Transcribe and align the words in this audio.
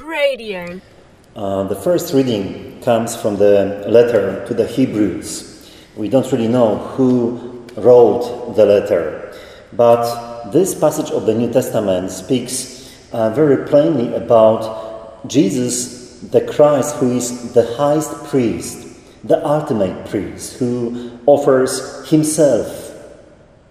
Radio. 0.00 0.80
Uh, 1.34 1.64
the 1.64 1.74
first 1.74 2.14
reading 2.14 2.80
comes 2.82 3.16
from 3.16 3.36
the 3.36 3.84
letter 3.88 4.46
to 4.46 4.54
the 4.54 4.66
Hebrews. 4.66 5.72
We 5.96 6.08
don't 6.08 6.30
really 6.30 6.48
know 6.48 6.78
who 6.78 7.64
wrote 7.76 8.54
the 8.54 8.64
letter, 8.64 9.34
but 9.72 10.50
this 10.50 10.74
passage 10.74 11.10
of 11.10 11.26
the 11.26 11.34
New 11.34 11.52
Testament 11.52 12.10
speaks 12.10 12.94
uh, 13.12 13.30
very 13.30 13.66
plainly 13.68 14.14
about 14.14 15.26
Jesus, 15.28 16.20
the 16.20 16.42
Christ, 16.42 16.96
who 16.96 17.16
is 17.16 17.52
the 17.52 17.74
highest 17.76 18.12
priest, 18.24 18.86
the 19.24 19.44
ultimate 19.44 20.06
priest, 20.06 20.58
who 20.58 21.18
offers 21.26 22.08
himself 22.08 22.88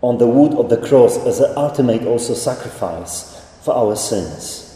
on 0.02 0.18
the 0.18 0.28
wood 0.28 0.54
of 0.54 0.70
the 0.70 0.78
cross 0.88 1.18
as 1.26 1.40
an 1.40 1.54
ultimate 1.56 2.04
also 2.04 2.34
sacrifice 2.34 3.42
for 3.64 3.74
our 3.74 3.96
sins. 3.96 4.67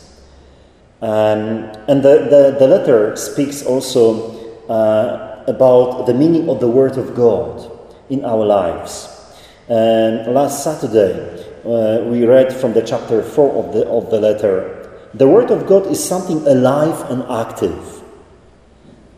Um, 1.01 1.71
and 1.87 2.03
the, 2.03 2.27
the, 2.29 2.55
the, 2.59 2.67
letter 2.67 3.15
speaks 3.15 3.63
also 3.63 4.67
uh, 4.69 5.43
about 5.47 6.05
the 6.05 6.13
meaning 6.13 6.47
of 6.47 6.59
the 6.59 6.67
Word 6.67 6.97
of 6.97 7.15
God 7.15 7.71
in 8.09 8.23
our 8.23 8.45
lives. 8.45 9.09
And 9.67 10.31
last 10.31 10.63
Saturday, 10.63 11.43
uh, 11.65 12.03
we 12.03 12.25
read 12.25 12.53
from 12.53 12.73
the 12.73 12.83
chapter 12.83 13.23
4 13.23 13.65
of 13.65 13.73
the, 13.73 13.87
of 13.87 14.11
the 14.11 14.19
letter 14.19 14.81
the 15.13 15.27
Word 15.27 15.51
of 15.51 15.67
God 15.67 15.87
is 15.87 16.01
something 16.01 16.47
alive 16.47 17.09
and 17.11 17.23
active. 17.23 18.01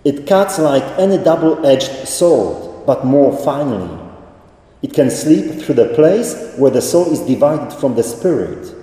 It 0.04 0.26
cuts 0.26 0.58
like 0.58 0.84
any 0.98 1.24
double 1.24 1.64
edged 1.66 2.08
sword, 2.08 2.86
but 2.88 3.06
more 3.06 3.38
finely. 3.38 4.00
It 4.82 4.94
can 4.94 5.12
sleep 5.12 5.62
through 5.62 5.76
the 5.76 5.94
place 5.94 6.56
where 6.58 6.72
the 6.72 6.82
soul 6.82 7.12
is 7.12 7.20
divided 7.20 7.72
from 7.74 7.96
the 7.96 8.04
spirit, 8.04 8.74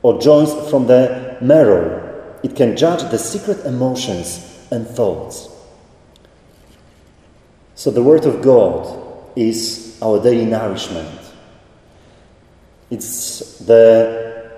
or 0.00 0.20
joins 0.20 0.52
from 0.70 0.86
the 0.86 1.36
marrow 1.42 2.07
it 2.42 2.54
can 2.54 2.76
judge 2.76 3.02
the 3.10 3.18
secret 3.18 3.64
emotions 3.64 4.66
and 4.70 4.86
thoughts. 4.86 5.48
So, 7.74 7.90
the 7.90 8.02
Word 8.02 8.24
of 8.26 8.42
God 8.42 9.32
is 9.36 9.98
our 10.02 10.22
daily 10.22 10.44
nourishment. 10.44 11.20
It's 12.90 13.58
the 13.58 14.50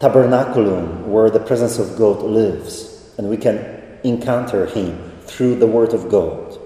tabernaculum 0.00 1.06
where 1.06 1.30
the 1.30 1.40
presence 1.40 1.78
of 1.78 1.96
God 1.96 2.22
lives, 2.22 3.12
and 3.18 3.28
we 3.28 3.36
can 3.36 3.58
encounter 4.04 4.66
Him 4.66 5.12
through 5.22 5.56
the 5.56 5.66
Word 5.66 5.92
of 5.92 6.08
God. 6.08 6.58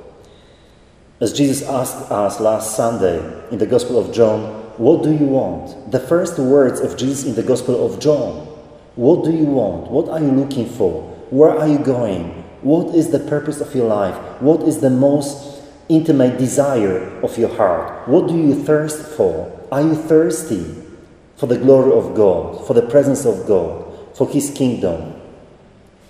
As 1.20 1.33
Jesus 1.33 1.69
asked 1.69 2.11
us 2.11 2.41
last 2.41 2.77
Sunday 2.77 3.19
in 3.51 3.59
the 3.59 3.67
Gospel 3.67 3.98
of 3.98 4.12
John, 4.12 4.59
What 4.79 5.03
do 5.03 5.12
you 5.12 5.27
want? 5.27 5.91
The 5.91 6.01
first 6.01 6.39
words 6.39 6.81
of 6.81 6.97
Jesus 6.97 7.27
in 7.27 7.35
the 7.35 7.42
Gospel 7.42 7.85
of 7.85 8.01
John 8.01 8.50
what 9.01 9.25
do 9.25 9.33
you 9.33 9.47
want? 9.47 9.91
What 9.91 10.11
are 10.11 10.20
you 10.20 10.31
looking 10.31 10.69
for? 10.69 11.01
Where 11.31 11.59
are 11.59 11.67
you 11.67 11.79
going? 11.79 12.45
What 12.61 12.95
is 12.95 13.09
the 13.09 13.19
purpose 13.19 13.62
of 13.62 13.75
your 13.75 13.87
life? 13.87 14.15
What 14.42 14.61
is 14.65 14.83
the 14.83 14.91
most 14.91 15.62
intimate 15.89 16.37
desire 16.37 17.09
of 17.23 17.39
your 17.39 17.48
heart? 17.48 18.07
What 18.07 18.29
do 18.29 18.37
you 18.37 18.55
thirst 18.55 19.01
for? 19.17 19.59
Are 19.73 19.81
you 19.81 19.95
thirsty 19.95 20.67
for 21.37 21.47
the 21.47 21.57
glory 21.57 21.97
of 21.97 22.15
God, 22.15 22.67
for 22.67 22.75
the 22.75 22.83
presence 22.83 23.25
of 23.25 23.47
God, 23.47 23.91
for 24.15 24.29
His 24.29 24.51
kingdom? 24.51 25.14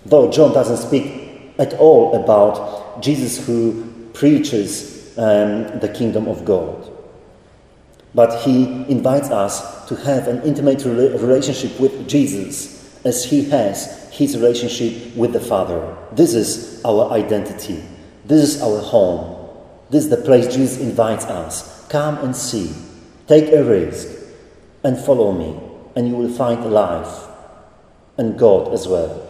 Though 0.04 0.28
John 0.28 0.52
doesn't 0.52 0.78
speak 0.78 1.54
at 1.60 1.74
all 1.74 2.20
about 2.20 3.04
Jesus 3.04 3.46
who 3.46 3.84
preaches 4.14 5.16
um, 5.16 5.78
the 5.78 5.92
kingdom 5.96 6.26
of 6.26 6.44
God. 6.44 6.90
But 8.16 8.42
he 8.42 8.64
invites 8.90 9.30
us 9.30 9.86
to 9.86 9.94
have 9.94 10.26
an 10.26 10.42
intimate 10.42 10.84
relationship 10.84 11.78
with 11.78 12.08
Jesus 12.08 12.79
as 13.04 13.24
he 13.24 13.44
has 13.50 14.08
his 14.12 14.36
relationship 14.36 15.16
with 15.16 15.32
the 15.32 15.40
Father. 15.40 15.96
This 16.12 16.34
is 16.34 16.84
our 16.84 17.10
identity. 17.12 17.82
This 18.24 18.56
is 18.56 18.62
our 18.62 18.80
home. 18.80 19.48
This 19.90 20.04
is 20.04 20.10
the 20.10 20.18
place 20.18 20.46
Jesus 20.46 20.78
invites 20.78 21.24
us. 21.24 21.86
Come 21.88 22.18
and 22.18 22.36
see. 22.36 22.72
Take 23.26 23.52
a 23.52 23.64
risk 23.64 24.08
and 24.84 24.98
follow 24.98 25.32
me, 25.32 25.58
and 25.96 26.08
you 26.08 26.16
will 26.16 26.32
find 26.32 26.64
life 26.70 27.26
and 28.18 28.38
God 28.38 28.72
as 28.72 28.86
well. 28.86 29.26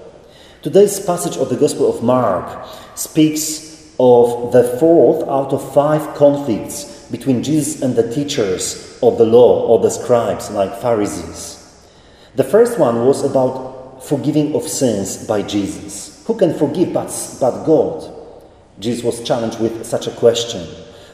Today's 0.63 1.01
passage 1.01 1.37
of 1.37 1.49
the 1.49 1.57
Gospel 1.57 1.89
of 1.89 2.03
Mark 2.03 2.67
speaks 2.95 3.95
of 3.99 4.53
the 4.53 4.77
fourth 4.79 5.27
out 5.29 5.53
of 5.53 5.75
five 5.75 6.15
conflicts 6.15 7.07
between 7.11 7.43
Jesus 7.43 7.83
and 7.83 7.97
the 7.97 8.13
teachers 8.13 8.99
of 9.03 9.19
the 9.19 9.25
law 9.25 9.67
or 9.67 9.79
the 9.79 9.91
scribes, 9.91 10.51
like 10.51 10.81
Pharisees. 10.81 11.60
The 12.37 12.45
first 12.45 12.79
one 12.79 13.07
was 13.07 13.25
about 13.25 14.05
forgiving 14.05 14.55
of 14.55 14.63
sins 14.63 15.27
by 15.27 15.43
Jesus. 15.43 16.25
Who 16.27 16.37
can 16.37 16.55
forgive 16.55 16.93
but, 16.93 17.11
but 17.41 17.65
God? 17.65 18.09
Jesus 18.79 19.05
was 19.05 19.23
challenged 19.23 19.61
with 19.61 19.85
such 19.85 20.07
a 20.07 20.13
question. 20.13 20.67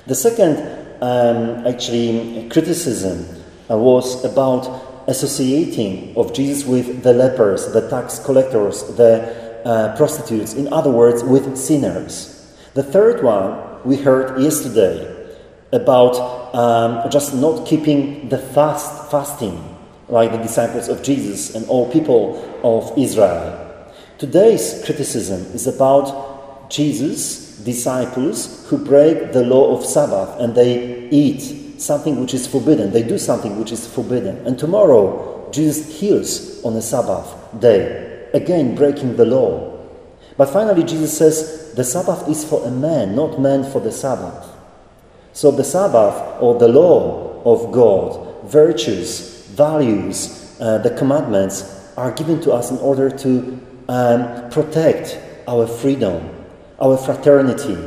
The 0.06 0.14
second, 0.14 0.58
um, 1.00 1.66
actually, 1.66 2.48
criticism 2.50 3.26
uh, 3.70 3.78
was 3.78 4.24
about 4.24 5.04
associating 5.08 6.14
of 6.16 6.34
Jesus 6.34 6.66
with 6.66 7.02
the 7.02 7.12
lepers, 7.12 7.72
the 7.72 7.88
tax 7.88 8.18
collectors, 8.18 8.82
the 8.96 9.62
uh, 9.64 9.96
prostitutes, 9.96 10.52
in 10.54 10.72
other 10.72 10.90
words, 10.90 11.24
with 11.24 11.56
sinners. 11.56 12.54
The 12.74 12.82
third 12.82 13.22
one 13.22 13.82
we 13.84 13.96
heard 13.96 14.40
yesterday 14.40 15.12
about 15.72 16.54
um, 16.54 17.10
just 17.10 17.34
not 17.34 17.66
keeping 17.66 18.28
the 18.28 18.38
fast 18.38 19.10
fasting 19.10 19.75
like 20.08 20.30
the 20.30 20.38
disciples 20.38 20.88
of 20.88 21.02
Jesus 21.02 21.54
and 21.54 21.66
all 21.68 21.90
people 21.90 22.38
of 22.62 22.96
Israel. 22.98 23.62
Today's 24.18 24.82
criticism 24.84 25.40
is 25.54 25.66
about 25.66 26.70
Jesus' 26.70 27.58
disciples 27.58 28.66
who 28.68 28.78
break 28.78 29.32
the 29.32 29.44
law 29.44 29.76
of 29.76 29.84
Sabbath 29.84 30.40
and 30.40 30.54
they 30.54 31.08
eat 31.10 31.80
something 31.80 32.20
which 32.20 32.34
is 32.34 32.46
forbidden. 32.46 32.92
They 32.92 33.02
do 33.02 33.18
something 33.18 33.58
which 33.58 33.72
is 33.72 33.86
forbidden. 33.86 34.46
And 34.46 34.58
tomorrow, 34.58 35.50
Jesus 35.52 36.00
heals 36.00 36.64
on 36.64 36.74
a 36.76 36.82
Sabbath 36.82 37.34
day, 37.60 38.28
again 38.32 38.74
breaking 38.74 39.16
the 39.16 39.24
law. 39.24 39.72
But 40.36 40.50
finally, 40.50 40.84
Jesus 40.84 41.16
says 41.16 41.72
the 41.74 41.84
Sabbath 41.84 42.28
is 42.28 42.44
for 42.44 42.66
a 42.66 42.70
man, 42.70 43.14
not 43.14 43.40
man 43.40 43.64
for 43.64 43.80
the 43.80 43.92
Sabbath. 43.92 44.48
So 45.32 45.50
the 45.50 45.64
Sabbath, 45.64 46.40
or 46.40 46.58
the 46.58 46.68
law 46.68 47.42
of 47.44 47.72
God, 47.72 48.44
virtues, 48.44 49.35
values, 49.56 50.56
uh, 50.60 50.78
the 50.78 50.90
commandments 50.90 51.90
are 51.96 52.12
given 52.12 52.40
to 52.42 52.52
us 52.52 52.70
in 52.70 52.76
order 52.78 53.10
to 53.10 53.58
um, 53.88 54.50
protect 54.50 55.18
our 55.48 55.66
freedom, 55.66 56.28
our 56.80 56.96
fraternity, 56.98 57.78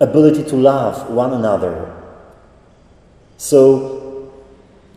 ability 0.00 0.42
to 0.44 0.56
love 0.56 1.10
one 1.10 1.32
another. 1.32 1.94
So, 3.36 4.32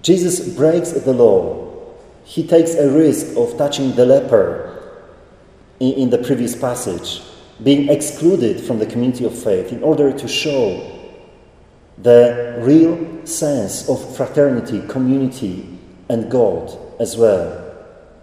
Jesus 0.02 0.56
breaks 0.56 0.92
the 0.92 1.14
law. 1.14 1.94
He 2.24 2.46
takes 2.46 2.74
a 2.74 2.90
risk 2.90 3.38
of 3.38 3.58
touching 3.58 3.96
the 3.96 4.06
leper 4.06 4.74
in, 5.80 5.94
in 5.94 6.10
the 6.10 6.18
previous 6.18 6.56
passage, 6.56 7.22
being 7.64 7.90
excluded 7.90 8.62
from 8.62 8.80
the 8.80 8.86
community 8.86 9.26
of 9.26 9.38
faith 9.38 9.72
in 9.72 9.84
order 9.84 10.12
to 10.12 10.28
show 10.28 10.97
the 11.98 12.56
real 12.60 13.26
sense 13.26 13.90
of 13.90 14.16
fraternity, 14.16 14.82
community, 14.88 15.78
and 16.10 16.30
God 16.32 16.78
as 17.00 17.18
well, 17.18 17.76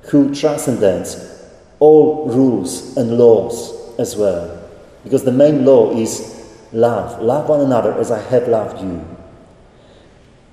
who 0.02 0.34
transcends 0.34 1.42
all 1.80 2.28
rules 2.28 2.96
and 2.96 3.18
laws 3.18 3.98
as 3.98 4.16
well. 4.16 4.62
Because 5.02 5.24
the 5.24 5.32
main 5.32 5.64
law 5.64 5.94
is 5.96 6.46
love. 6.72 7.20
Love 7.20 7.48
one 7.48 7.60
another 7.60 7.92
as 7.94 8.10
I 8.10 8.20
have 8.20 8.48
loved 8.48 8.82
you. 8.82 9.04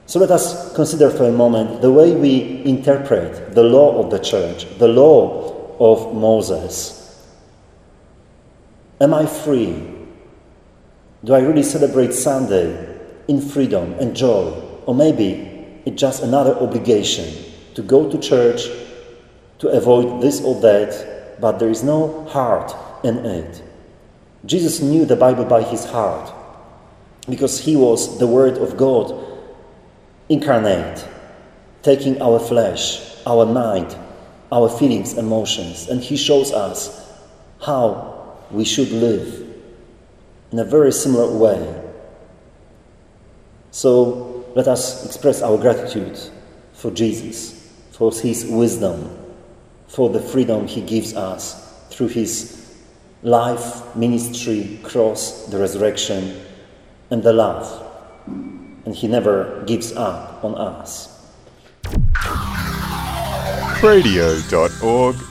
So 0.08 0.20
let 0.20 0.32
us 0.32 0.76
consider 0.76 1.10
for 1.10 1.24
a 1.24 1.32
moment 1.32 1.82
the 1.82 1.92
way 1.92 2.14
we 2.14 2.64
interpret 2.66 3.56
the 3.56 3.64
law 3.64 4.04
of 4.04 4.12
the 4.12 4.20
church, 4.20 4.66
the 4.78 4.88
law 4.88 5.78
of 5.80 6.14
Moses. 6.14 7.26
Am 9.00 9.14
I 9.14 9.26
free? 9.26 9.90
Do 11.24 11.34
I 11.34 11.40
really 11.40 11.64
celebrate 11.64 12.14
Sunday 12.14 12.91
in 13.32 13.40
freedom 13.40 13.94
and 13.94 14.14
joy, 14.14 14.52
or 14.86 14.94
maybe 14.94 15.32
it's 15.86 16.02
just 16.02 16.22
another 16.22 16.54
obligation 16.56 17.34
to 17.76 17.82
go 17.82 18.12
to 18.12 18.18
church, 18.20 18.68
to 19.60 19.70
avoid 19.70 20.22
this 20.22 20.42
or 20.42 20.60
that, 20.60 21.40
but 21.40 21.58
there 21.58 21.70
is 21.70 21.82
no 21.82 22.26
heart 22.26 22.76
in 23.06 23.20
it. 23.20 23.64
Jesus 24.46 24.82
knew 24.82 25.06
the 25.06 25.16
Bible 25.16 25.46
by 25.46 25.64
his 25.64 25.86
heart 25.86 26.34
because 27.30 27.58
he 27.58 27.78
was 27.78 28.20
the 28.20 28.28
Word 28.28 28.58
of 28.58 28.76
God 28.76 29.16
incarnate, 30.28 31.08
taking 31.84 32.22
our 32.22 32.38
flesh, 32.38 33.00
our 33.26 33.46
mind, 33.46 33.96
our 34.52 34.68
feelings, 34.68 35.14
emotions, 35.18 35.88
and 35.88 36.02
he 36.02 36.18
shows 36.18 36.52
us 36.52 37.10
how 37.62 38.36
we 38.52 38.66
should 38.66 38.92
live 38.92 39.48
in 40.52 40.60
a 40.60 40.66
very 40.66 40.92
similar 40.92 41.32
way. 41.32 41.91
So 43.72 44.46
let 44.54 44.68
us 44.68 45.06
express 45.06 45.42
our 45.42 45.58
gratitude 45.58 46.20
for 46.74 46.92
Jesus, 46.92 47.72
for 47.92 48.12
his 48.12 48.46
wisdom, 48.46 49.18
for 49.88 50.10
the 50.10 50.20
freedom 50.20 50.68
He 50.68 50.82
gives 50.82 51.16
us 51.16 51.88
through 51.90 52.10
His 52.10 52.76
life, 53.24 53.96
ministry, 53.96 54.80
cross, 54.84 55.46
the 55.48 55.58
resurrection, 55.58 56.42
and 57.10 57.24
the 57.24 57.34
love. 57.34 57.88
And 58.28 58.96
He 58.96 59.08
never 59.08 59.64
gives 59.66 59.94
up 59.94 60.44
on 60.44 60.56
us. 60.56 61.08
radio.org.au 63.82 65.22